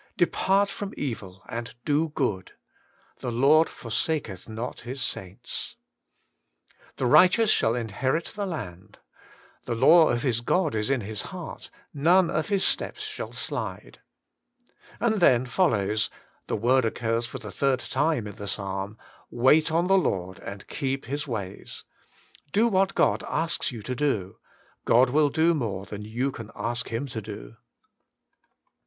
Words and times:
Depart 0.17 0.67
from 0.67 0.95
evil, 0.97 1.43
and 1.47 1.75
do 1.85 2.09
good; 2.15 2.53
the 3.19 3.31
Lord 3.31 3.67
f 3.67 3.83
orsaketii 3.83 4.49
not 4.49 4.79
His 4.79 4.99
saints. 4.99 5.75
The 6.97 7.05
righteous 7.05 7.51
shall 7.51 7.75
inherit 7.75 8.33
the 8.35 8.47
land. 8.47 8.97
WAITING 8.97 8.97
ON 8.97 8.97
GODl 8.97 9.61
65 9.61 9.65
The 9.67 9.75
law 9.85 10.09
of 10.09 10.23
his 10.23 10.41
God 10.41 10.73
is 10.73 10.89
in 10.89 11.01
his 11.01 11.21
heart; 11.21 11.69
none 11.93 12.31
of 12.31 12.47
his 12.49 12.65
steps 12.65 13.03
shall 13.03 13.31
slide.' 13.31 13.99
And 14.99 15.19
then 15.19 15.45
follows— 15.45 16.09
the 16.47 16.57
word 16.57 16.83
occurs 16.83 17.27
for 17.27 17.37
the 17.37 17.51
third 17.51 17.81
time 17.81 18.25
in 18.25 18.37
the 18.37 18.47
psalm 18.47 18.97
—* 19.27 19.29
Wait 19.45 19.71
on 19.71 19.85
the 19.85 19.99
Lord, 19.99 20.39
and 20.39 20.67
keep 20.67 21.05
His 21.05 21.27
ways.' 21.27 21.83
Do 22.51 22.67
what 22.67 22.95
God 22.95 23.23
asks 23.27 23.71
you 23.71 23.83
to 23.83 23.93
do; 23.93 24.39
God 24.83 25.11
will 25.11 25.29
do 25.29 25.53
more 25.53 25.85
than 25.85 26.01
you 26.01 26.31
can 26.31 26.49
ask 26.55 26.89
Him 26.89 27.05
to 27.09 27.21
do. 27.21 27.57